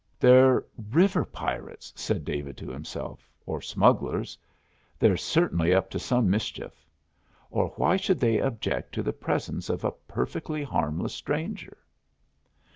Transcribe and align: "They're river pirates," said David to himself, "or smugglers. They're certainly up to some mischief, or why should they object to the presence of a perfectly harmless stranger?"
"They're 0.19 0.65
river 0.89 1.23
pirates," 1.23 1.93
said 1.95 2.25
David 2.25 2.57
to 2.57 2.71
himself, 2.71 3.29
"or 3.45 3.61
smugglers. 3.61 4.35
They're 4.97 5.15
certainly 5.15 5.75
up 5.75 5.91
to 5.91 5.99
some 5.99 6.27
mischief, 6.27 6.87
or 7.51 7.67
why 7.75 7.97
should 7.97 8.19
they 8.19 8.39
object 8.39 8.95
to 8.95 9.03
the 9.03 9.13
presence 9.13 9.69
of 9.69 9.83
a 9.83 9.91
perfectly 9.91 10.63
harmless 10.63 11.13
stranger?" 11.13 11.77